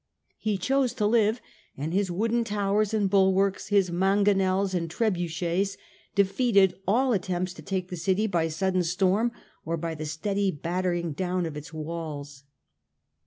He 0.39 0.57
chose 0.57 0.93
to 0.95 1.05
live, 1.05 1.41
and 1.77 1.93
his 1.93 2.09
wooden 2.09 2.43
towers 2.43 2.91
and 2.91 3.07
bulwarks, 3.07 3.67
his 3.67 3.91
mangonels 3.91 4.73
and 4.73 4.89
trebuchets, 4.89 5.77
defeated 6.15 6.73
all 6.87 7.13
attempts 7.13 7.53
to 7.53 7.61
take 7.61 7.89
the 7.89 7.95
city 7.97 8.25
by 8.25 8.47
sudden 8.47 8.81
storm 8.81 9.31
or 9.63 9.77
by 9.77 9.93
the 9.93 10.07
steady 10.07 10.49
battering 10.49 11.11
down 11.11 11.45
of 11.45 11.55
its 11.55 11.71
walls. 11.71 12.45